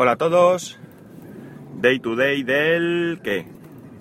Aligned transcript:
Hola 0.00 0.12
a 0.12 0.16
todos. 0.16 0.78
Day 1.80 1.98
to 1.98 2.14
day 2.14 2.44
del 2.44 3.18
¿qué? 3.24 3.46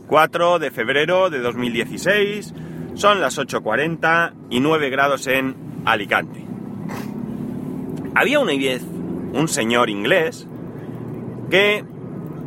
4 0.05 0.59
de 0.59 0.69
febrero 0.69 1.31
de 1.31 1.39
2016. 1.39 2.53
Son 2.93 3.19
las 3.19 3.39
8.40 3.39 4.33
y 4.51 4.59
9 4.59 4.91
grados 4.91 5.25
en 5.25 5.55
Alicante. 5.85 6.45
Había 8.13 8.39
una 8.39 8.51
vez 8.51 8.83
un 9.33 9.47
señor 9.47 9.89
inglés 9.89 10.47
que, 11.49 11.83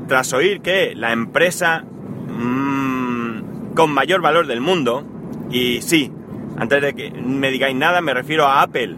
tras 0.06 0.32
oír 0.32 0.60
que 0.60 0.94
la 0.94 1.10
empresa 1.10 1.82
mmm, 2.28 3.74
con 3.74 3.90
mayor 3.90 4.20
valor 4.20 4.46
del 4.46 4.60
mundo, 4.60 5.04
y 5.50 5.82
sí, 5.82 6.12
antes 6.56 6.80
de 6.82 6.94
que 6.94 7.10
me 7.10 7.50
digáis 7.50 7.74
nada, 7.74 8.00
me 8.00 8.14
refiero 8.14 8.46
a 8.46 8.62
Apple, 8.62 8.94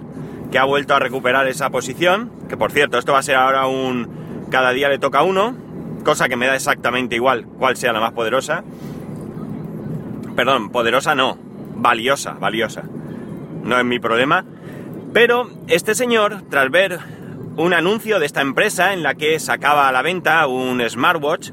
que 0.50 0.58
ha 0.58 0.64
vuelto 0.64 0.94
a 0.94 0.98
recuperar 0.98 1.48
esa 1.48 1.70
posición, 1.70 2.30
que 2.50 2.58
por 2.58 2.70
cierto, 2.70 2.98
esto 2.98 3.14
va 3.14 3.20
a 3.20 3.22
ser 3.22 3.36
ahora 3.36 3.66
un 3.66 4.20
cada 4.52 4.72
día 4.72 4.90
le 4.90 4.98
toca 4.98 5.22
uno, 5.22 5.56
cosa 6.04 6.28
que 6.28 6.36
me 6.36 6.46
da 6.46 6.54
exactamente 6.54 7.16
igual 7.16 7.46
cuál 7.58 7.76
sea 7.76 7.92
la 7.94 8.00
más 8.00 8.12
poderosa. 8.12 8.62
Perdón, 10.36 10.70
poderosa 10.70 11.14
no, 11.14 11.38
valiosa, 11.74 12.32
valiosa. 12.34 12.84
No 13.64 13.78
es 13.78 13.84
mi 13.84 13.98
problema. 13.98 14.44
Pero 15.14 15.50
este 15.68 15.94
señor, 15.94 16.42
tras 16.50 16.70
ver 16.70 17.00
un 17.56 17.72
anuncio 17.72 18.20
de 18.20 18.26
esta 18.26 18.42
empresa 18.42 18.92
en 18.92 19.02
la 19.02 19.14
que 19.14 19.40
sacaba 19.40 19.88
a 19.88 19.92
la 19.92 20.02
venta 20.02 20.46
un 20.46 20.86
smartwatch, 20.86 21.50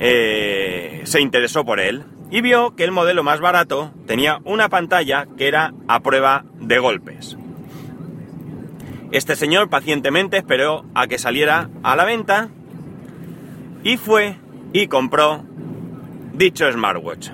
eh, 0.00 1.02
se 1.04 1.20
interesó 1.20 1.64
por 1.64 1.78
él 1.78 2.04
y 2.30 2.40
vio 2.40 2.74
que 2.74 2.84
el 2.84 2.90
modelo 2.90 3.22
más 3.22 3.40
barato 3.40 3.92
tenía 4.06 4.40
una 4.44 4.68
pantalla 4.68 5.26
que 5.38 5.46
era 5.46 5.74
a 5.86 6.00
prueba 6.00 6.44
de 6.58 6.78
golpes. 6.80 7.36
Este 9.12 9.34
señor 9.34 9.68
pacientemente 9.68 10.36
esperó 10.36 10.84
a 10.94 11.08
que 11.08 11.18
saliera 11.18 11.68
a 11.82 11.96
la 11.96 12.04
venta 12.04 12.48
y 13.82 13.96
fue 13.96 14.36
y 14.72 14.86
compró 14.86 15.44
dicho 16.32 16.70
smartwatch. 16.70 17.30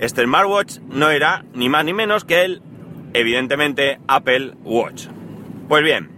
Este 0.00 0.24
smartwatch 0.24 0.78
no 0.88 1.10
era 1.10 1.44
ni 1.54 1.68
más 1.68 1.84
ni 1.84 1.92
menos 1.92 2.24
que 2.24 2.44
el, 2.44 2.60
evidentemente, 3.14 4.00
Apple 4.08 4.54
Watch. 4.64 5.06
Pues 5.68 5.84
bien, 5.84 6.10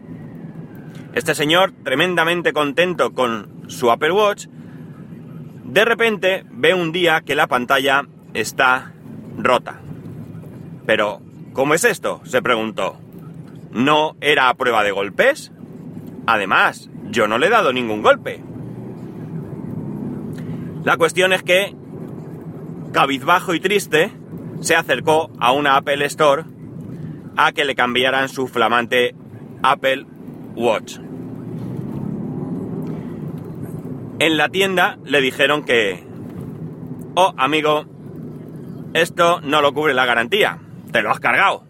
este 1.12 1.34
señor, 1.34 1.72
tremendamente 1.84 2.54
contento 2.54 3.12
con 3.12 3.64
su 3.68 3.90
Apple 3.90 4.12
Watch, 4.12 4.46
de 5.64 5.84
repente 5.84 6.46
ve 6.50 6.72
un 6.72 6.92
día 6.92 7.20
que 7.20 7.34
la 7.34 7.46
pantalla 7.46 8.06
está 8.32 8.94
rota. 9.36 9.80
Pero, 10.86 11.20
¿cómo 11.52 11.74
es 11.74 11.84
esto? 11.84 12.22
se 12.24 12.40
preguntó 12.40 13.03
no 13.74 14.16
era 14.20 14.48
a 14.48 14.54
prueba 14.54 14.82
de 14.82 14.92
golpes. 14.92 15.52
Además, 16.26 16.88
yo 17.10 17.28
no 17.28 17.36
le 17.36 17.48
he 17.48 17.50
dado 17.50 17.72
ningún 17.72 18.00
golpe. 18.00 18.42
La 20.84 20.96
cuestión 20.96 21.32
es 21.32 21.42
que, 21.42 21.74
cabizbajo 22.92 23.52
y 23.54 23.60
triste, 23.60 24.12
se 24.60 24.76
acercó 24.76 25.30
a 25.38 25.52
una 25.52 25.76
Apple 25.76 26.04
Store 26.06 26.44
a 27.36 27.52
que 27.52 27.64
le 27.64 27.74
cambiaran 27.74 28.28
su 28.28 28.46
flamante 28.46 29.14
Apple 29.62 30.06
Watch. 30.54 30.98
En 34.20 34.36
la 34.36 34.48
tienda 34.48 34.98
le 35.04 35.20
dijeron 35.20 35.64
que, 35.64 36.06
oh 37.16 37.34
amigo, 37.36 37.84
esto 38.94 39.40
no 39.40 39.60
lo 39.60 39.74
cubre 39.74 39.92
la 39.92 40.06
garantía, 40.06 40.60
te 40.92 41.02
lo 41.02 41.10
has 41.10 41.18
cargado. 41.18 41.63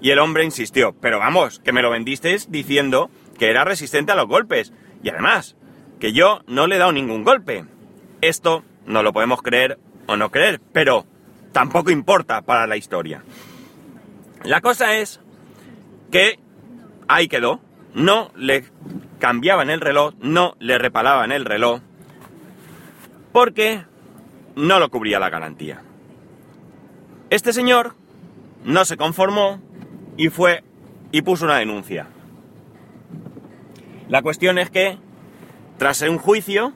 Y 0.00 0.10
el 0.10 0.18
hombre 0.18 0.44
insistió, 0.44 0.94
pero 1.00 1.18
vamos, 1.18 1.60
que 1.60 1.72
me 1.72 1.82
lo 1.82 1.90
vendisteis 1.90 2.50
diciendo 2.50 3.10
que 3.38 3.50
era 3.50 3.64
resistente 3.64 4.12
a 4.12 4.16
los 4.16 4.28
golpes. 4.28 4.72
Y 5.02 5.08
además, 5.08 5.56
que 5.98 6.12
yo 6.12 6.40
no 6.46 6.66
le 6.66 6.76
he 6.76 6.78
dado 6.78 6.92
ningún 6.92 7.24
golpe. 7.24 7.64
Esto 8.20 8.64
no 8.86 9.02
lo 9.02 9.12
podemos 9.12 9.42
creer 9.42 9.78
o 10.06 10.16
no 10.16 10.30
creer, 10.30 10.60
pero 10.72 11.06
tampoco 11.52 11.90
importa 11.90 12.42
para 12.42 12.66
la 12.66 12.76
historia. 12.76 13.22
La 14.44 14.60
cosa 14.60 14.96
es 14.96 15.20
que 16.10 16.38
ahí 17.08 17.28
quedó. 17.28 17.60
No 17.94 18.30
le 18.36 18.64
cambiaban 19.18 19.70
el 19.70 19.80
reloj, 19.80 20.14
no 20.20 20.54
le 20.60 20.78
repalaban 20.78 21.32
el 21.32 21.44
reloj, 21.44 21.80
porque 23.32 23.82
no 24.54 24.78
lo 24.78 24.90
cubría 24.90 25.18
la 25.18 25.30
garantía. 25.30 25.82
Este 27.30 27.52
señor 27.52 27.94
no 28.64 28.84
se 28.84 28.96
conformó 28.96 29.60
y 30.18 30.28
fue 30.28 30.62
y 31.10 31.22
puso 31.22 31.46
una 31.46 31.56
denuncia. 31.56 32.08
La 34.10 34.20
cuestión 34.20 34.58
es 34.58 34.68
que, 34.68 34.98
tras 35.78 36.02
un 36.02 36.18
juicio, 36.18 36.74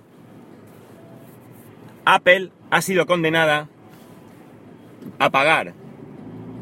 Apple 2.06 2.50
ha 2.70 2.80
sido 2.80 3.04
condenada 3.04 3.69
a 5.19 5.28
pagar 5.30 5.75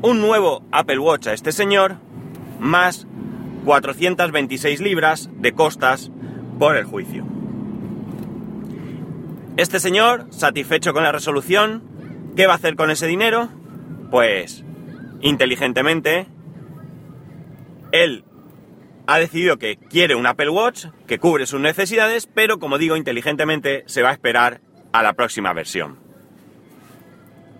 un 0.02 0.20
nuevo 0.20 0.62
Apple 0.72 0.98
Watch 0.98 1.26
a 1.26 1.34
este 1.34 1.52
señor, 1.52 1.96
más 2.58 3.06
426 3.64 4.80
libras 4.80 5.28
de 5.34 5.52
costas 5.52 6.10
por 6.58 6.76
el 6.76 6.84
juicio. 6.84 7.24
Este 9.58 9.80
señor, 9.80 10.26
satisfecho 10.30 10.94
con 10.94 11.02
la 11.02 11.12
resolución, 11.12 11.82
¿qué 12.36 12.47
va 12.47 12.54
a 12.54 12.56
hacer 12.56 12.76
con 12.76 12.91
ese 12.91 13.06
dinero? 13.06 13.50
Pues, 14.10 14.64
inteligentemente, 15.20 16.26
él 17.93 18.25
ha 19.06 19.19
decidido 19.19 19.59
que 19.59 19.77
quiere 19.77 20.15
un 20.15 20.27
Apple 20.27 20.51
Watch 20.51 20.87
que 21.06 21.19
cubre 21.19 21.47
sus 21.47 21.61
necesidades, 21.61 22.27
pero 22.27 22.59
como 22.59 22.78
digo, 22.78 22.97
inteligentemente 22.97 23.83
se 23.87 24.03
va 24.03 24.11
a 24.11 24.12
esperar 24.12 24.61
a 24.93 25.03
la 25.03 25.15
próxima 25.15 25.53
versión. 25.53 25.99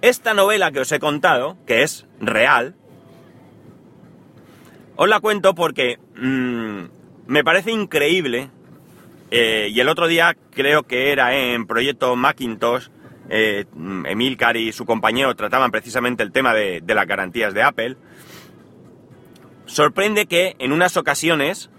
Esta 0.03 0.33
novela 0.33 0.71
que 0.71 0.81
os 0.81 0.93
he 0.93 1.01
contado, 1.01 1.59
que 1.67 1.83
es 1.83 2.07
real, 2.21 2.77
os 4.97 5.09
la 5.09 5.21
cuento 5.21 5.55
porque 5.55 5.99
mmm, 6.17 6.85
me 7.27 7.45
parece 7.45 7.73
increíble, 7.73 8.51
eh, 9.31 9.69
y 9.73 9.81
el 9.81 9.89
otro 9.89 10.07
día 10.07 10.37
creo 10.51 10.85
que 10.85 11.13
era 11.13 11.35
en 11.35 11.67
Proyecto 11.67 12.15
Macintosh, 12.17 12.89
eh, 13.29 13.65
Emilcar 14.05 14.57
y 14.57 14.73
su 14.73 14.87
compañero 14.87 15.35
trataban 15.37 15.71
precisamente 15.71 16.23
el 16.23 16.33
tema 16.33 16.55
de 16.55 16.83
las 16.87 17.07
garantías 17.07 17.55
de 17.55 17.63
Apple, 17.63 17.97
Sorprende 19.71 20.27
que 20.27 20.57
en 20.59 20.73
unas 20.73 20.97
ocasiones 20.97 21.71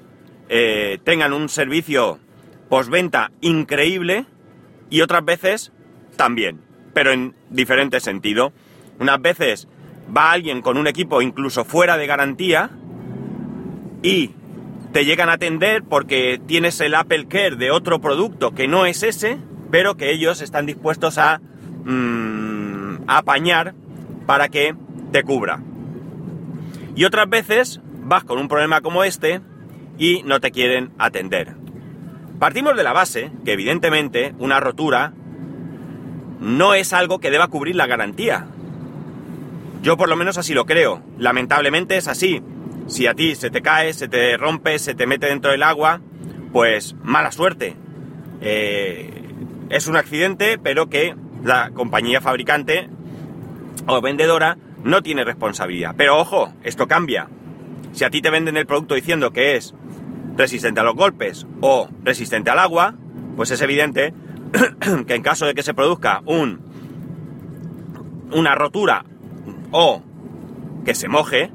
eh, 0.47 0.97
tengan 1.03 1.33
un 1.33 1.49
servicio 1.49 2.19
postventa 2.69 3.31
increíble 3.41 4.25
y 4.89 5.01
otras 5.01 5.25
veces 5.25 5.73
también, 6.15 6.61
pero 6.93 7.11
en 7.11 7.35
diferente 7.49 7.99
sentido. 7.99 8.53
Unas 8.97 9.21
veces 9.21 9.67
va 10.15 10.31
alguien 10.31 10.61
con 10.61 10.77
un 10.77 10.87
equipo 10.87 11.21
incluso 11.21 11.65
fuera 11.65 11.97
de 11.97 12.07
garantía 12.07 12.69
y 14.01 14.31
te 14.93 15.03
llegan 15.03 15.27
a 15.27 15.33
atender 15.33 15.83
porque 15.83 16.39
tienes 16.47 16.79
el 16.79 16.95
Apple 16.95 17.27
Care 17.27 17.57
de 17.57 17.71
otro 17.71 17.99
producto 17.99 18.51
que 18.51 18.69
no 18.69 18.85
es 18.85 19.03
ese, 19.03 19.37
pero 19.69 19.97
que 19.97 20.13
ellos 20.13 20.41
están 20.41 20.65
dispuestos 20.65 21.17
a, 21.17 21.41
mm, 21.83 23.03
a 23.07 23.17
apañar 23.17 23.75
para 24.25 24.47
que 24.47 24.75
te 25.11 25.23
cubra. 25.23 25.61
Y 26.95 27.05
otras 27.05 27.29
veces 27.29 27.79
vas 28.03 28.23
con 28.23 28.39
un 28.39 28.47
problema 28.47 28.81
como 28.81 29.03
este 29.03 29.41
y 29.97 30.23
no 30.23 30.39
te 30.39 30.51
quieren 30.51 30.91
atender. 30.97 31.55
Partimos 32.39 32.75
de 32.75 32.83
la 32.83 32.93
base 32.93 33.31
que 33.45 33.53
evidentemente 33.53 34.33
una 34.39 34.59
rotura 34.59 35.13
no 36.39 36.73
es 36.73 36.91
algo 36.91 37.19
que 37.19 37.29
deba 37.29 37.47
cubrir 37.47 37.75
la 37.75 37.85
garantía. 37.85 38.47
Yo 39.83 39.95
por 39.95 40.09
lo 40.09 40.15
menos 40.15 40.37
así 40.37 40.53
lo 40.53 40.65
creo. 40.65 41.01
Lamentablemente 41.17 41.97
es 41.97 42.07
así. 42.07 42.41
Si 42.87 43.07
a 43.07 43.13
ti 43.13 43.35
se 43.35 43.51
te 43.51 43.61
cae, 43.61 43.93
se 43.93 44.07
te 44.07 44.37
rompe, 44.37 44.79
se 44.79 44.95
te 44.95 45.05
mete 45.05 45.27
dentro 45.27 45.51
del 45.51 45.63
agua, 45.63 46.01
pues 46.51 46.95
mala 47.03 47.31
suerte. 47.31 47.75
Eh, 48.41 49.23
es 49.69 49.87
un 49.87 49.95
accidente, 49.95 50.57
pero 50.57 50.89
que 50.89 51.15
la 51.43 51.69
compañía 51.71 52.21
fabricante 52.21 52.89
o 53.87 54.01
vendedora 54.01 54.57
no 54.83 55.01
tiene 55.01 55.23
responsabilidad. 55.23 55.95
Pero 55.97 56.19
ojo, 56.19 56.53
esto 56.63 56.87
cambia. 56.87 57.27
Si 57.93 58.03
a 58.03 58.09
ti 58.09 58.21
te 58.21 58.29
venden 58.29 58.57
el 58.57 58.65
producto 58.65 58.95
diciendo 58.95 59.31
que 59.31 59.55
es 59.55 59.73
resistente 60.35 60.79
a 60.79 60.83
los 60.83 60.95
golpes 60.95 61.45
o 61.61 61.89
resistente 62.03 62.49
al 62.49 62.59
agua, 62.59 62.95
pues 63.35 63.51
es 63.51 63.61
evidente 63.61 64.13
que 65.07 65.15
en 65.15 65.21
caso 65.21 65.45
de 65.45 65.53
que 65.53 65.63
se 65.63 65.73
produzca 65.73 66.21
un, 66.25 66.61
una 68.31 68.55
rotura 68.55 69.05
o 69.71 70.03
que 70.85 70.95
se 70.95 71.07
moje, 71.07 71.51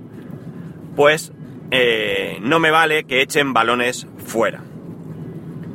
pues 0.94 1.32
eh, 1.70 2.38
no 2.42 2.58
me 2.60 2.70
vale 2.70 3.04
que 3.04 3.22
echen 3.22 3.52
balones 3.52 4.06
fuera. 4.18 4.62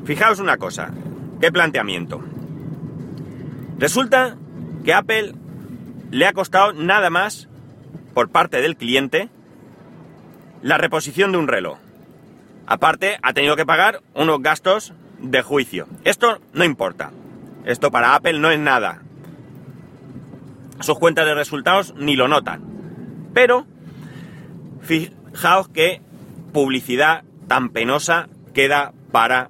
Fijaos 0.06 0.40
una 0.40 0.58
cosa, 0.58 0.92
qué 1.40 1.52
planteamiento. 1.52 2.22
Resulta 3.78 4.38
que 4.84 4.94
Apple 4.94 5.34
le 6.12 6.28
ha 6.28 6.34
costado 6.34 6.74
nada 6.74 7.10
más 7.10 7.48
por 8.14 8.30
parte 8.30 8.62
del 8.62 8.76
cliente 8.76 9.30
la 10.62 10.78
reposición 10.78 11.32
de 11.32 11.38
un 11.38 11.48
reloj. 11.48 11.80
Aparte, 12.68 13.18
ha 13.22 13.34
tenido 13.34 13.56
que 13.56 13.66
pagar 13.66 14.02
unos 14.14 14.42
gastos 14.42 14.94
de 15.20 15.42
juicio. 15.42 15.88
Esto 16.04 16.40
no 16.54 16.64
importa. 16.64 17.12
Esto 17.66 17.92
para 17.92 18.16
Apple 18.16 18.40
no 18.40 18.52
es 18.52 18.60
nada. 18.60 19.02
Sus 20.82 21.00
cuentas 21.00 21.26
de 21.26 21.34
resultados 21.34 21.94
ni 21.98 22.16
lo 22.16 22.28
notan. 22.28 22.62
Pero, 23.34 23.66
fijaos 24.82 25.70
qué 25.70 26.02
publicidad 26.54 27.24
tan 27.48 27.70
penosa 27.70 28.28
queda 28.54 28.94
para 29.12 29.48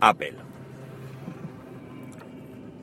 Apple. 0.00 0.39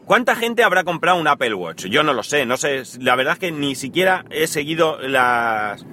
¿Cuánta 0.08 0.38
gente 0.38 0.64
habrá 0.64 0.86
comprado 0.86 1.20
un 1.20 1.28
Apple 1.28 1.54
Watch? 1.54 1.88
Yo 1.88 2.02
no 2.02 2.14
lo 2.14 2.24
sé, 2.24 2.46
no 2.46 2.56
sé. 2.56 2.84
La 3.02 3.18
verdad 3.18 3.34
es 3.34 3.40
que 3.40 3.52
ni 3.52 3.76
siquiera 3.76 4.24
he 4.30 4.48
seguido 4.48 4.98
las, 5.02 5.86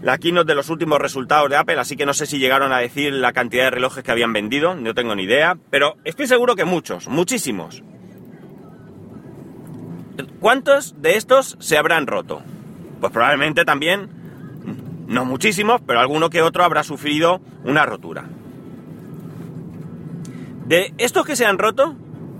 la 0.00 0.16
keynote 0.16 0.48
de 0.48 0.54
los 0.54 0.70
últimos 0.70 0.98
resultados 0.98 1.50
de 1.50 1.56
Apple, 1.56 1.78
así 1.78 1.94
que 1.94 2.06
no 2.06 2.14
sé 2.14 2.24
si 2.24 2.38
llegaron 2.38 2.72
a 2.72 2.78
decir 2.78 3.12
la 3.12 3.34
cantidad 3.34 3.64
de 3.64 3.70
relojes 3.72 4.02
que 4.02 4.12
habían 4.12 4.32
vendido, 4.32 4.74
no 4.74 4.94
tengo 4.94 5.14
ni 5.14 5.24
idea, 5.24 5.58
pero 5.68 5.96
estoy 6.04 6.26
seguro 6.26 6.56
que 6.56 6.64
muchos, 6.64 7.06
muchísimos. 7.06 7.82
¿Cuántos 10.40 10.94
de 11.02 11.18
estos 11.18 11.58
se 11.60 11.76
habrán 11.76 12.06
roto? 12.06 12.40
Pues 13.00 13.12
probablemente 13.12 13.66
también, 13.66 14.08
no 15.06 15.26
muchísimos, 15.26 15.82
pero 15.86 16.00
alguno 16.00 16.30
que 16.30 16.40
otro 16.40 16.64
habrá 16.64 16.82
sufrido 16.82 17.42
una 17.62 17.84
rotura. 17.84 18.24
De 20.64 20.94
estos 20.96 21.26
que 21.26 21.36
se 21.36 21.44
han 21.44 21.58
roto, 21.58 21.94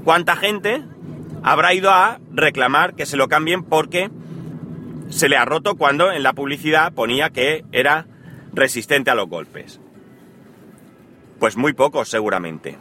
¿cuánta 0.07 0.37
gente 0.37 0.85
habrá 1.43 1.75
ido 1.75 1.91
a 1.91 2.21
reclamar 2.33 2.95
que 2.95 3.07
se 3.07 3.17
lo 3.17 3.27
cambien 3.27 3.65
porque 3.65 4.09
se 5.09 5.29
le 5.29 5.37
ha 5.37 5.45
roto 5.45 5.75
cuando 5.75 6.13
en 6.13 6.23
la 6.23 6.33
publicidad 6.33 6.93
ponía 6.93 7.31
que 7.31 7.65
era 7.73 8.07
resistente 8.53 9.11
a 9.11 9.17
los 9.17 9.29
golpes? 9.29 9.81
Pues 11.41 11.57
muy 11.57 11.73
pocos 11.73 12.09
seguramente. 12.09 12.79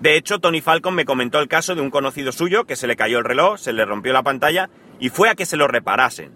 De 0.00 0.18
hecho, 0.18 0.38
Tony 0.38 0.60
Falcon 0.60 0.94
me 0.94 1.06
comentó 1.06 1.40
el 1.40 1.48
caso 1.48 1.74
de 1.74 1.80
un 1.80 1.88
conocido 1.88 2.30
suyo 2.30 2.64
que 2.64 2.76
se 2.76 2.86
le 2.86 2.96
cayó 2.96 3.20
el 3.20 3.24
reloj, 3.24 3.58
se 3.58 3.72
le 3.72 3.86
rompió 3.86 4.12
la 4.12 4.22
pantalla 4.22 4.68
y 5.00 5.08
fue 5.08 5.30
a 5.30 5.34
que 5.34 5.46
se 5.46 5.56
lo 5.56 5.66
reparasen. 5.66 6.30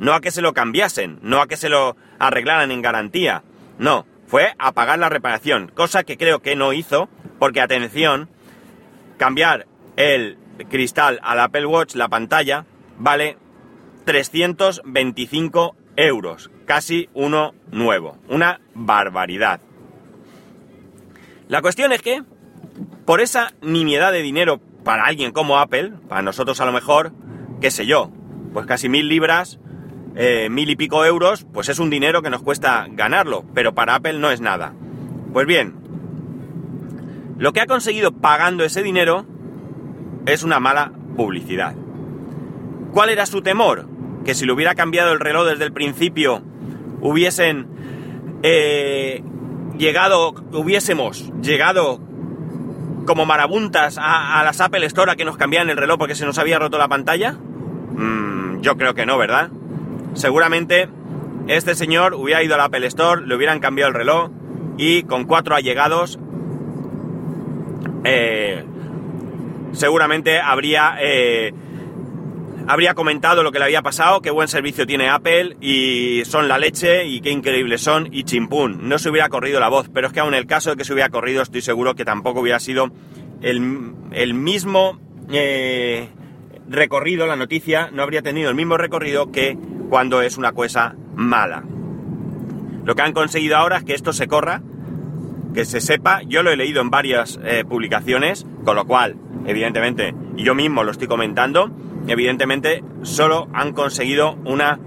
No 0.00 0.14
a 0.14 0.20
que 0.20 0.32
se 0.32 0.42
lo 0.42 0.52
cambiasen, 0.52 1.20
no 1.22 1.40
a 1.40 1.46
que 1.46 1.56
se 1.56 1.68
lo 1.68 1.96
arreglaran 2.18 2.72
en 2.72 2.82
garantía. 2.82 3.44
No, 3.78 4.04
fue 4.26 4.56
a 4.58 4.72
pagar 4.72 4.98
la 4.98 5.08
reparación, 5.08 5.70
cosa 5.72 6.02
que 6.02 6.18
creo 6.18 6.42
que 6.42 6.56
no 6.56 6.72
hizo, 6.72 7.08
porque 7.38 7.60
atención, 7.60 8.28
cambiar 9.18 9.66
el 9.96 10.38
cristal 10.70 11.20
al 11.22 11.40
Apple 11.40 11.66
Watch, 11.66 11.94
la 11.94 12.08
pantalla, 12.08 12.64
vale 12.98 13.36
325 14.04 15.76
euros, 15.96 16.50
casi 16.64 17.10
uno 17.12 17.54
nuevo, 17.70 18.16
una 18.28 18.60
barbaridad. 18.74 19.60
La 21.48 21.60
cuestión 21.60 21.92
es 21.92 22.00
que 22.00 22.22
por 23.04 23.20
esa 23.20 23.52
nimiedad 23.62 24.12
de 24.12 24.22
dinero 24.22 24.60
para 24.84 25.04
alguien 25.04 25.32
como 25.32 25.58
Apple, 25.58 25.92
para 26.08 26.22
nosotros 26.22 26.60
a 26.60 26.66
lo 26.66 26.72
mejor, 26.72 27.12
qué 27.60 27.70
sé 27.70 27.86
yo, 27.86 28.10
pues 28.52 28.66
casi 28.66 28.88
mil 28.88 29.08
libras, 29.08 29.58
eh, 30.14 30.48
mil 30.50 30.70
y 30.70 30.76
pico 30.76 31.04
euros, 31.04 31.46
pues 31.52 31.68
es 31.68 31.78
un 31.78 31.90
dinero 31.90 32.22
que 32.22 32.30
nos 32.30 32.42
cuesta 32.42 32.86
ganarlo, 32.90 33.44
pero 33.54 33.74
para 33.74 33.94
Apple 33.94 34.18
no 34.18 34.30
es 34.30 34.40
nada. 34.40 34.74
Pues 35.32 35.46
bien, 35.46 35.74
lo 37.38 37.52
que 37.52 37.60
ha 37.60 37.66
conseguido 37.66 38.12
pagando 38.12 38.64
ese 38.64 38.82
dinero 38.82 39.24
es 40.26 40.42
una 40.42 40.60
mala 40.60 40.92
publicidad. 41.16 41.74
¿Cuál 42.92 43.10
era 43.10 43.26
su 43.26 43.42
temor? 43.42 43.86
Que 44.24 44.34
si 44.34 44.44
le 44.44 44.52
hubiera 44.52 44.74
cambiado 44.74 45.12
el 45.12 45.20
reloj 45.20 45.46
desde 45.46 45.64
el 45.64 45.72
principio, 45.72 46.42
hubiesen 47.00 47.68
eh, 48.42 49.22
llegado, 49.78 50.34
hubiésemos 50.52 51.32
llegado 51.40 52.00
como 53.06 53.24
marabuntas 53.24 53.98
a, 53.98 54.42
las 54.44 54.60
Apple 54.60 54.84
Store 54.86 55.12
a 55.12 55.16
que 55.16 55.24
nos 55.24 55.36
cambiaran 55.36 55.70
el 55.70 55.76
reloj 55.76 55.96
porque 55.96 56.14
se 56.14 56.26
nos 56.26 56.38
había 56.38 56.58
roto 56.58 56.76
la 56.76 56.88
pantalla? 56.88 57.32
Mm, 57.32 58.60
yo 58.60 58.76
creo 58.76 58.94
que 58.94 59.06
no, 59.06 59.16
¿verdad? 59.16 59.50
Seguramente 60.14 60.88
este 61.46 61.74
señor 61.74 62.14
hubiera 62.14 62.42
ido 62.42 62.54
a 62.54 62.58
la 62.58 62.64
Apple 62.64 62.86
Store, 62.88 63.26
le 63.26 63.34
hubieran 63.34 63.60
cambiado 63.60 63.88
el 63.88 63.94
reloj 63.94 64.30
y 64.76 65.04
con 65.04 65.24
cuatro 65.24 65.54
allegados 65.54 66.18
eh, 68.04 68.64
seguramente 69.72 70.40
habría 70.40 70.96
eh, 71.00 71.52
habría 72.68 72.94
comentado 72.94 73.42
lo 73.42 73.50
que 73.50 73.58
le 73.58 73.64
había 73.64 73.80
pasado, 73.80 74.20
qué 74.20 74.30
buen 74.30 74.46
servicio 74.46 74.86
tiene 74.86 75.08
Apple 75.08 75.56
y 75.60 76.22
son 76.26 76.48
la 76.48 76.58
leche 76.58 77.06
y 77.06 77.20
qué 77.20 77.30
increíbles 77.30 77.80
son 77.80 78.08
y 78.12 78.24
chimpún. 78.24 78.88
No 78.88 78.98
se 78.98 79.08
hubiera 79.08 79.30
corrido 79.30 79.58
la 79.58 79.70
voz, 79.70 79.88
pero 79.88 80.08
es 80.08 80.12
que 80.12 80.20
aún 80.20 80.34
en 80.34 80.40
el 80.40 80.46
caso 80.46 80.70
de 80.70 80.76
que 80.76 80.84
se 80.84 80.92
hubiera 80.92 81.08
corrido 81.08 81.40
estoy 81.40 81.62
seguro 81.62 81.94
que 81.94 82.04
tampoco 82.04 82.40
hubiera 82.40 82.60
sido 82.60 82.90
el, 83.40 83.60
mismo 84.34 85.00
eh, 85.32 86.10
recorrido, 86.68 87.26
la 87.26 87.36
noticia 87.36 87.90
no 87.90 88.02
habría 88.02 88.20
tenido 88.20 88.50
el 88.50 88.54
mismo 88.54 88.76
recorrido 88.76 89.32
que 89.32 89.56
cuando 89.88 90.20
es 90.20 90.36
una 90.36 90.52
cosa 90.52 90.94
mala. 91.14 91.64
Lo 92.84 92.94
que 92.94 93.02
han 93.02 93.14
conseguido 93.14 93.56
ahora 93.56 93.78
es 93.78 93.84
que 93.84 93.94
esto 93.94 94.12
se 94.12 94.28
corra, 94.28 94.62
que 95.54 95.64
se 95.64 95.80
sepa, 95.80 96.22
yo 96.22 96.42
lo 96.42 96.50
he 96.50 96.56
leído 96.56 96.80
en 96.80 96.90
varias 96.90 97.38
eh, 97.42 97.64
publicaciones, 97.68 98.46
con 98.64 98.76
lo 98.76 98.86
cual, 98.86 99.16
evidentemente, 99.46 100.14
yo 100.36 100.54
mismo 100.54 100.84
lo 100.84 100.90
estoy 100.90 101.08
comentando, 101.08 101.70
evidentemente 102.06 102.82
solo 103.02 103.48
han 103.52 103.72
conseguido 103.72 104.36
una 104.44 104.78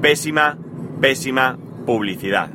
pésima, 0.00 0.58
pésima 1.00 1.58
publicidad. 1.86 2.50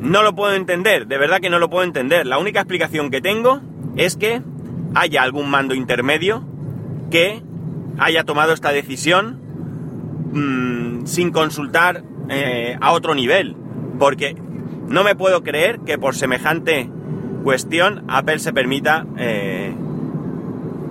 No 0.00 0.22
lo 0.22 0.34
puedo 0.34 0.54
entender, 0.54 1.06
de 1.06 1.18
verdad 1.18 1.40
que 1.40 1.50
no 1.50 1.58
lo 1.58 1.68
puedo 1.68 1.84
entender. 1.84 2.26
La 2.26 2.38
única 2.38 2.60
explicación 2.60 3.10
que 3.10 3.20
tengo 3.20 3.60
es 3.96 4.16
que 4.16 4.42
haya 4.94 5.22
algún 5.22 5.50
mando 5.50 5.74
intermedio 5.74 6.44
que 7.10 7.42
haya 7.98 8.24
tomado 8.24 8.52
esta 8.52 8.72
decisión 8.72 9.40
mm, 10.32 11.06
sin 11.06 11.30
consultar 11.30 12.04
eh, 12.28 12.76
a 12.80 12.92
otro 12.92 13.14
nivel. 13.14 13.56
Porque 13.98 14.36
no 14.88 15.04
me 15.04 15.14
puedo 15.14 15.42
creer 15.42 15.80
que 15.80 15.98
por 15.98 16.14
semejante 16.14 16.90
cuestión 17.42 18.04
Apple 18.08 18.38
se 18.38 18.52
permita 18.52 19.06
eh, 19.16 19.74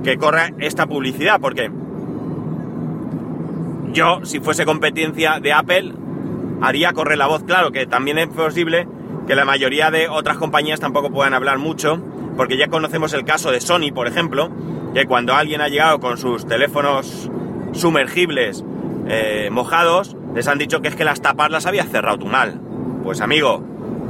que 0.03 0.17
corra 0.17 0.51
esta 0.59 0.85
publicidad, 0.85 1.39
porque 1.39 1.71
yo, 3.91 4.19
si 4.23 4.39
fuese 4.39 4.65
competencia 4.65 5.39
de 5.39 5.53
Apple, 5.53 5.93
haría 6.61 6.93
correr 6.93 7.17
la 7.17 7.27
voz. 7.27 7.43
Claro 7.43 7.71
que 7.71 7.85
también 7.85 8.17
es 8.17 8.27
posible 8.27 8.87
que 9.27 9.35
la 9.35 9.45
mayoría 9.45 9.91
de 9.91 10.07
otras 10.07 10.37
compañías 10.37 10.79
tampoco 10.79 11.09
puedan 11.09 11.33
hablar 11.33 11.57
mucho, 11.57 12.01
porque 12.37 12.57
ya 12.57 12.67
conocemos 12.67 13.13
el 13.13 13.23
caso 13.23 13.51
de 13.51 13.61
Sony, 13.61 13.91
por 13.93 14.07
ejemplo, 14.07 14.51
que 14.93 15.05
cuando 15.05 15.33
alguien 15.33 15.61
ha 15.61 15.69
llegado 15.69 15.99
con 15.99 16.17
sus 16.17 16.45
teléfonos 16.45 17.29
sumergibles 17.73 18.63
eh, 19.07 19.49
mojados, 19.51 20.15
les 20.33 20.47
han 20.47 20.57
dicho 20.57 20.81
que 20.81 20.89
es 20.89 20.95
que 20.95 21.05
las 21.05 21.21
tapas 21.21 21.49
las 21.49 21.65
había 21.65 21.83
cerrado 21.85 22.19
tú 22.19 22.27
mal. 22.27 22.61
Pues 23.03 23.21
amigo, 23.21 23.63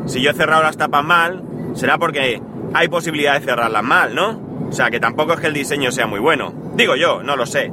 si 0.06 0.22
yo 0.22 0.32
he 0.32 0.34
cerrado 0.34 0.64
las 0.64 0.78
tapas 0.78 1.04
mal, 1.04 1.44
será 1.74 1.98
porque 1.98 2.42
hay 2.74 2.88
posibilidad 2.88 3.40
de 3.40 3.46
cerrarlas 3.46 3.84
mal, 3.84 4.16
¿no? 4.16 4.40
O 4.70 4.72
sea, 4.72 4.90
que 4.90 5.00
tampoco 5.00 5.34
es 5.34 5.40
que 5.40 5.48
el 5.48 5.54
diseño 5.54 5.92
sea 5.92 6.08
muy 6.08 6.20
bueno. 6.20 6.54
Digo 6.76 6.96
yo, 6.96 7.24
no 7.24 7.36
lo 7.36 7.46
sé. 7.46 7.72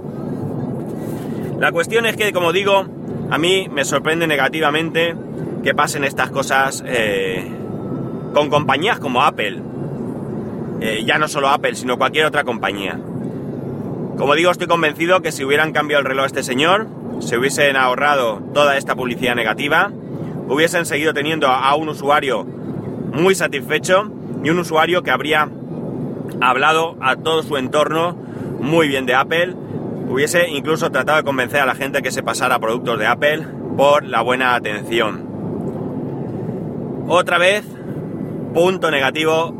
La 1.58 1.72
cuestión 1.72 2.06
es 2.06 2.16
que, 2.16 2.32
como 2.32 2.52
digo, 2.52 2.84
a 3.30 3.38
mí 3.38 3.68
me 3.70 3.84
sorprende 3.84 4.26
negativamente 4.26 5.14
que 5.62 5.74
pasen 5.74 6.04
estas 6.04 6.30
cosas 6.30 6.82
eh, 6.86 7.50
con 8.34 8.50
compañías 8.50 8.98
como 8.98 9.22
Apple. 9.22 9.60
Eh, 10.80 11.04
ya 11.06 11.18
no 11.18 11.28
solo 11.28 11.48
Apple, 11.48 11.74
sino 11.74 11.96
cualquier 11.96 12.26
otra 12.26 12.44
compañía. 12.44 12.98
Como 14.18 14.34
digo, 14.34 14.50
estoy 14.50 14.66
convencido 14.66 15.22
que 15.22 15.32
si 15.32 15.44
hubieran 15.44 15.72
cambiado 15.72 16.00
el 16.00 16.06
reloj 16.06 16.24
a 16.24 16.26
este 16.26 16.42
señor, 16.42 16.88
se 17.20 17.38
hubiesen 17.38 17.76
ahorrado 17.76 18.42
toda 18.52 18.76
esta 18.76 18.94
publicidad 18.94 19.34
negativa, 19.34 19.92
hubiesen 20.52 20.87
seguido 20.87 21.14
teniendo 21.14 21.49
a 21.49 21.75
un 21.75 21.88
usuario 21.88 22.44
muy 22.44 23.35
satisfecho 23.35 24.11
y 24.44 24.50
un 24.50 24.59
usuario 24.59 25.02
que 25.02 25.11
habría 25.11 25.49
hablado 26.40 26.97
a 27.00 27.16
todo 27.16 27.42
su 27.42 27.56
entorno 27.56 28.16
muy 28.61 28.88
bien 28.88 29.06
de 29.06 29.14
Apple, 29.14 29.54
hubiese 30.09 30.49
incluso 30.49 30.90
tratado 30.90 31.18
de 31.18 31.25
convencer 31.25 31.61
a 31.61 31.66
la 31.66 31.75
gente 31.75 32.02
que 32.02 32.11
se 32.11 32.23
pasara 32.23 32.56
a 32.56 32.59
productos 32.59 32.99
de 32.99 33.06
Apple 33.06 33.47
por 33.76 34.04
la 34.04 34.23
buena 34.23 34.54
atención. 34.54 35.26
Otra 37.09 37.38
vez, 37.38 37.64
punto 38.54 38.90
negativo 38.90 39.54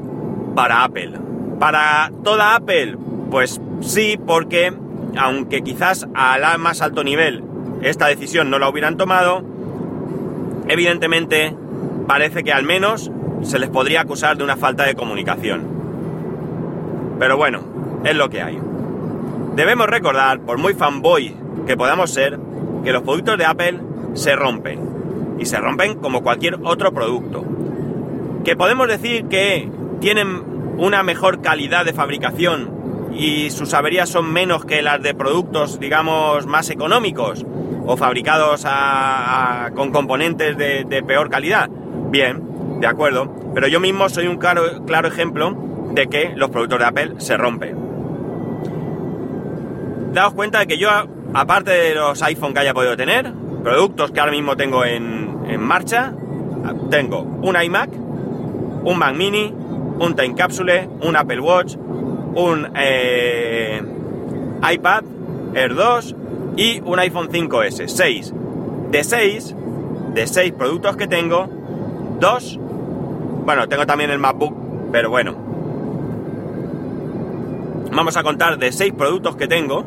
para 0.55 0.85
Apple. 0.85 1.13
Para 1.59 2.13
toda 2.23 2.55
Apple, 2.55 2.97
pues 3.31 3.61
sí, 3.81 4.19
porque 4.25 4.73
aunque 5.17 5.63
quizás 5.63 6.07
al 6.15 6.59
más 6.59 6.81
alto 6.81 7.05
nivel 7.05 7.45
esta 7.83 8.07
decisión 8.07 8.51
no 8.51 8.59
la 8.59 8.69
hubieran 8.69 8.97
tomado, 8.97 9.43
evidentemente 10.73 11.55
parece 12.07 12.43
que 12.43 12.53
al 12.53 12.65
menos 12.65 13.11
se 13.43 13.59
les 13.59 13.71
podría 13.71 14.03
acusar 14.03 14.37
de 14.37 14.45
una 14.45 14.57
falta 14.57 14.85
de 14.85 14.95
comunicación. 14.95 15.67
Pero 17.19 17.37
bueno, 17.37 17.61
es 18.05 18.17
lo 18.17 18.29
que 18.31 18.43
hay. 18.43 18.59
Debemos 19.55 19.87
recordar, 19.87 20.41
por 20.41 20.59
muy 20.59 20.75
fanboy 20.75 21.37
que 21.67 21.77
podamos 21.77 22.13
ser, 22.13 22.39
que 22.85 22.93
los 22.93 23.03
productos 23.03 23.39
de 23.39 23.45
Apple 23.45 23.79
se 24.15 24.35
rompen. 24.35 24.91
y 25.39 25.47
se 25.47 25.59
rompen 25.59 25.97
como 25.97 26.23
cualquier 26.23 26.59
otro 26.63 26.93
producto. 26.93 27.45
Que 28.45 28.55
podemos 28.55 28.87
decir 28.87 29.25
que 29.25 29.69
tienen 30.01 30.43
una 30.79 31.03
mejor 31.03 31.41
calidad 31.41 31.85
de 31.85 31.93
fabricación 31.93 32.71
y 33.15 33.51
sus 33.51 33.75
averías 33.75 34.09
son 34.09 34.33
menos 34.33 34.65
que 34.65 34.83
las 34.83 35.03
de 35.03 35.15
productos, 35.15 35.79
digamos, 35.79 36.47
más 36.47 36.71
económicos 36.71 37.45
o 37.87 37.97
fabricados 37.97 38.65
con 39.75 39.91
componentes 39.91 40.57
de, 40.57 41.05
peor 41.07 41.31
calidad. 41.31 41.69
Bien, 42.11 42.79
de 42.81 42.87
acuerdo, 42.87 43.53
pero 43.55 43.69
yo 43.69 43.81
mismo 43.81 44.09
soy 44.09 44.27
un 44.27 44.37
claro, 44.39 45.07
ejemplo 45.07 45.57
de 45.93 46.07
que 46.07 46.33
los 46.37 46.51
productos 46.51 46.79
de 46.79 46.85
Apple 46.85 47.15
se 47.19 47.37
rompen. 47.37 47.77
Daos 50.13 50.35
cuenta 50.35 50.61
de 50.61 50.67
que 50.67 50.79
yo, 50.79 50.89
aparte 51.35 51.71
de 51.71 51.95
los 51.95 52.23
iPhone 52.23 52.53
que 52.53 52.61
haya 52.61 52.75
podido 52.75 52.97
tener, 52.97 53.33
productos 53.63 54.11
que 54.11 54.21
ahora 54.21 54.33
mismo 54.33 54.57
tengo 54.57 54.85
en, 54.85 55.45
en 55.49 55.61
marcha, 55.61 56.13
tengo 56.91 57.21
un 57.21 57.57
iMac, 57.61 57.91
un 58.85 58.99
Mac 58.99 59.15
Mini, 59.15 59.53
un 59.99 60.15
Time 60.15 60.35
Capsule, 60.35 60.89
un 61.03 61.17
Apple 61.17 61.41
Watch, 61.41 61.77
un 62.35 62.71
eh, 62.75 63.83
iPad 64.73 65.05
Air 65.55 65.75
2 65.75 66.17
y 66.57 66.81
un 66.81 66.99
iPhone 66.99 67.29
5S. 67.29 67.89
6. 67.89 68.35
De 68.91 69.05
6, 69.05 69.55
de 70.15 70.27
6 70.27 70.53
productos 70.53 70.97
que 70.97 71.07
tengo, 71.07 71.49
2, 72.21 72.59
bueno, 73.45 73.69
tengo 73.69 73.87
también 73.87 74.11
el 74.11 74.19
MacBook, 74.19 74.55
pero 74.93 75.11
bueno. 75.11 75.35
Vamos 77.91 78.17
a 78.17 78.23
contar 78.23 78.59
de 78.59 78.73
6 78.73 78.93
productos 78.97 79.37
que 79.37 79.49
tengo, 79.49 79.85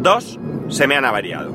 2 0.00 0.38
se 0.68 0.86
me 0.86 0.96
han 0.96 1.04
avariado. 1.04 1.52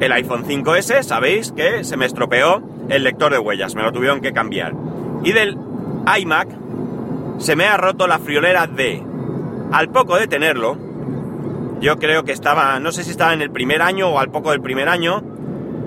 El 0.00 0.12
iPhone 0.12 0.44
5S, 0.44 1.02
sabéis 1.02 1.52
que 1.52 1.84
se 1.84 1.96
me 1.96 2.06
estropeó 2.06 2.62
el 2.88 3.04
lector 3.04 3.32
de 3.32 3.38
huellas, 3.38 3.74
me 3.74 3.82
lo 3.82 3.92
tuvieron 3.92 4.20
que 4.20 4.32
cambiar. 4.32 4.74
Y 5.22 5.32
del 5.32 5.56
iMac 6.18 6.48
se 7.42 7.56
me 7.56 7.66
ha 7.66 7.76
roto 7.76 8.06
la 8.06 8.20
friolera 8.20 8.68
D. 8.68 9.02
Al 9.72 9.88
poco 9.88 10.16
de 10.16 10.28
tenerlo, 10.28 10.76
yo 11.80 11.98
creo 11.98 12.22
que 12.22 12.30
estaba, 12.30 12.78
no 12.78 12.92
sé 12.92 13.02
si 13.02 13.10
estaba 13.10 13.34
en 13.34 13.42
el 13.42 13.50
primer 13.50 13.82
año 13.82 14.10
o 14.10 14.20
al 14.20 14.30
poco 14.30 14.52
del 14.52 14.60
primer 14.60 14.88
año, 14.88 15.22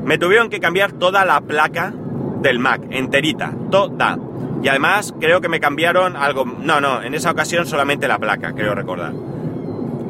me 0.04 0.18
tuvieron 0.18 0.50
que 0.50 0.60
cambiar 0.60 0.92
toda 0.92 1.24
la 1.24 1.40
placa 1.42 1.94
del 2.42 2.60
Mac, 2.60 2.82
enterita, 2.90 3.54
toda. 3.72 4.20
Y 4.62 4.68
además 4.68 5.14
creo 5.22 5.40
que 5.40 5.48
me 5.48 5.62
cambiaron 5.62 6.18
algo, 6.18 6.44
no, 6.46 6.82
no, 6.82 7.02
en 7.02 7.14
esa 7.14 7.32
ocasión 7.32 7.66
solamente 7.66 8.10
la 8.10 8.20
placa, 8.20 8.52
creo 8.54 8.76
recordar. 8.76 9.14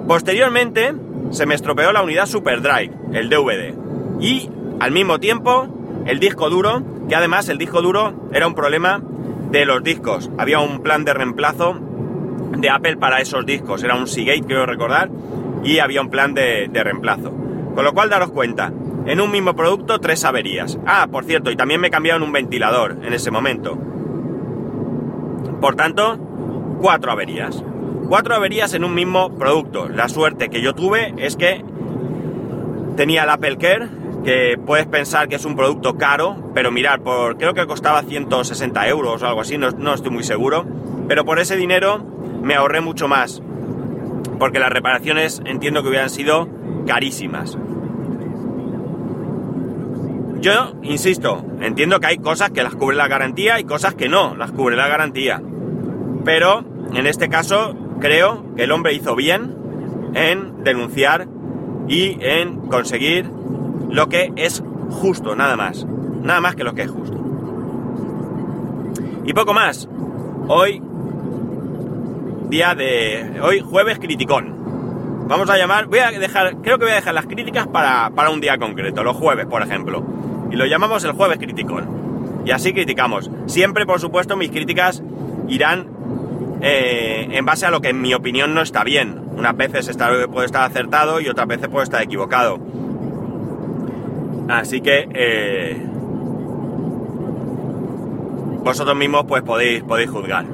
Posteriormente 0.07 0.95
se 1.29 1.45
me 1.45 1.53
estropeó 1.53 1.91
la 1.91 2.01
unidad 2.01 2.25
SuperDrive, 2.25 2.91
el 3.13 3.29
DVD. 3.29 3.75
Y 4.19 4.49
al 4.79 4.91
mismo 4.91 5.19
tiempo 5.19 5.67
el 6.07 6.19
disco 6.19 6.49
duro, 6.49 6.81
que 7.07 7.15
además 7.15 7.49
el 7.49 7.59
disco 7.59 7.83
duro 7.83 8.29
era 8.33 8.47
un 8.47 8.55
problema 8.55 9.01
de 9.51 9.65
los 9.65 9.83
discos. 9.83 10.29
Había 10.37 10.59
un 10.59 10.81
plan 10.81 11.05
de 11.05 11.13
reemplazo 11.13 11.79
de 12.57 12.69
Apple 12.69 12.97
para 12.97 13.21
esos 13.21 13.45
discos, 13.45 13.83
era 13.83 13.95
un 13.95 14.07
Seagate, 14.07 14.43
quiero 14.43 14.65
recordar, 14.65 15.09
y 15.63 15.79
había 15.79 16.01
un 16.01 16.09
plan 16.09 16.33
de, 16.33 16.69
reemplazo. 16.73 17.31
Con 17.73 17.83
lo 17.83 17.93
cual, 17.93 18.09
daros 18.09 18.31
cuenta, 18.31 18.71
en 19.05 19.19
un 19.19 19.31
mismo 19.31 19.55
producto, 19.55 19.99
tres 19.99 20.23
averías. 20.23 20.79
Ah, 20.85 21.07
por 21.11 21.25
cierto, 21.25 21.51
y 21.51 21.55
también 21.55 21.81
me 21.81 21.89
cambiaron 21.89 22.23
un 22.23 22.31
ventilador 22.31 22.97
en 23.03 23.13
ese 23.13 23.31
momento. 23.31 23.77
Por 25.59 25.75
tanto, 25.75 26.17
cuatro 26.81 27.11
averías. 27.11 27.63
Cuatro 28.07 28.35
averías 28.35 28.73
en 28.73 28.83
un 28.83 28.93
mismo 28.93 29.35
producto. 29.35 29.89
La 29.89 30.07
suerte 30.07 30.49
que 30.49 30.61
yo 30.61 30.73
tuve 30.73 31.13
es 31.17 31.35
que 31.35 31.63
tenía 32.95 33.23
el 33.23 33.29
Apple 33.29 33.57
Care, 33.57 33.89
que 34.25 34.57
puedes 34.57 34.87
pensar 34.87 35.29
que 35.29 35.35
es 35.35 35.45
un 35.45 35.55
producto 35.55 35.97
caro, 35.97 36.51
pero 36.55 36.71
mirar, 36.71 37.01
por, 37.01 37.37
creo 37.37 37.53
que 37.53 37.65
costaba 37.67 38.01
160 38.01 38.87
euros 38.87 39.21
o 39.21 39.27
algo 39.27 39.41
así, 39.41 39.57
no, 39.59 39.69
no 39.69 39.93
estoy 39.93 40.09
muy 40.11 40.23
seguro, 40.23 40.65
pero 41.07 41.23
por 41.23 41.39
ese 41.39 41.55
dinero 41.55 42.03
me 42.41 42.55
ahorré 42.55 42.81
mucho 42.81 43.07
más, 43.07 43.43
porque 44.39 44.57
las 44.57 44.71
reparaciones 44.71 45.41
entiendo 45.45 45.83
que 45.83 45.89
hubieran 45.89 46.09
sido 46.09 46.49
carísimas. 46.87 47.55
Yo, 50.41 50.73
insisto, 50.81 51.45
entiendo 51.61 51.99
que 51.99 52.07
hay 52.07 52.17
cosas 52.17 52.49
que 52.49 52.63
las 52.63 52.75
cubre 52.75 52.97
la 52.97 53.07
garantía 53.07 53.59
y 53.59 53.63
cosas 53.63 53.93
que 53.93 54.09
no 54.09 54.35
las 54.35 54.51
cubre 54.51 54.75
la 54.75 54.87
garantía. 54.87 55.41
Pero, 56.23 56.63
en 56.93 57.07
este 57.07 57.29
caso, 57.29 57.75
creo 57.99 58.55
que 58.55 58.63
el 58.63 58.71
hombre 58.71 58.93
hizo 58.93 59.15
bien 59.15 59.55
en 60.13 60.63
denunciar 60.63 61.27
y 61.87 62.17
en 62.21 62.67
conseguir 62.67 63.29
lo 63.95 64.09
que 64.09 64.33
es 64.35 64.61
justo, 64.89 65.37
nada 65.37 65.55
más. 65.55 65.85
Nada 65.85 66.41
más 66.41 66.55
que 66.55 66.65
lo 66.65 66.73
que 66.73 66.81
es 66.81 66.91
justo. 66.91 67.17
Y 69.23 69.33
poco 69.33 69.53
más. 69.53 69.87
Hoy, 70.49 70.81
día 72.49 72.75
de... 72.75 73.39
Hoy 73.41 73.61
jueves 73.61 73.97
criticón. 73.97 75.25
Vamos 75.29 75.49
a 75.49 75.57
llamar... 75.57 75.85
Voy 75.85 75.99
a 75.99 76.11
dejar... 76.11 76.57
Creo 76.57 76.77
que 76.77 76.83
voy 76.83 76.91
a 76.91 76.95
dejar 76.95 77.13
las 77.13 77.25
críticas 77.25 77.67
para, 77.67 78.11
un 78.29 78.41
día 78.41 78.57
concreto, 78.57 79.01
los 79.01 79.15
jueves, 79.15 79.45
por 79.45 79.61
ejemplo. 79.61 80.03
Y 80.51 80.57
lo 80.57 80.65
llamamos 80.65 81.05
el 81.05 81.13
jueves 81.13 81.37
criticón. 81.37 82.43
Y 82.45 82.51
así 82.51 82.73
criticamos. 82.73 83.31
Siempre, 83.45 83.85
por 83.85 84.01
supuesto, 84.01 84.35
mis 84.35 84.51
críticas 84.51 85.03
irán 85.47 85.87
eh, 86.61 87.29
en 87.31 87.45
base 87.45 87.65
a 87.65 87.71
lo 87.71 87.79
que 87.79 87.89
en 87.89 88.01
mi 88.01 88.13
opinión 88.13 88.53
no 88.53 88.61
está 88.61 88.83
bien. 88.83 89.21
Unas 89.37 89.55
veces 89.55 89.87
está, 89.87 90.09
puede 90.27 90.47
estar 90.47 90.63
acertado 90.63 91.21
y 91.21 91.29
otras 91.29 91.47
veces 91.47 91.69
puede 91.69 91.85
estar 91.85 92.01
equivocado. 92.01 92.59
Así 94.47 94.81
que 94.81 95.07
eh, 95.13 95.81
vosotros 98.63 98.95
mismos 98.95 99.25
pues 99.27 99.43
podéis, 99.43 99.83
podéis 99.83 100.09
juzgar. 100.09 100.45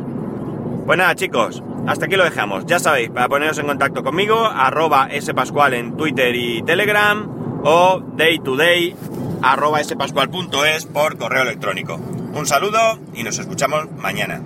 Pues 0.86 0.98
nada 0.98 1.16
chicos, 1.16 1.64
hasta 1.88 2.06
aquí 2.06 2.16
lo 2.16 2.24
dejamos. 2.24 2.66
Ya 2.66 2.80
sabéis, 2.80 3.10
para 3.10 3.30
poneros 3.30 3.58
en 3.58 3.68
contacto 3.68 4.04
conmigo, 4.04 4.46
arroba 4.46 5.10
spascual 5.20 5.74
en 5.74 5.96
Twitter 5.96 6.36
y 6.36 6.62
Telegram 6.64 7.28
o 7.64 8.02
day 8.16 8.40
to 8.40 8.56
day 8.56 8.96
arroba 9.42 9.84
spascual.es 9.84 10.86
por 10.86 11.18
correo 11.18 11.44
electrónico. 11.44 11.96
Un 11.96 12.46
saludo 12.46 13.00
y 13.14 13.24
nos 13.24 13.40
escuchamos 13.40 13.92
mañana. 13.92 14.42